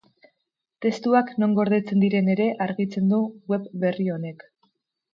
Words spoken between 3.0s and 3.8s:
du web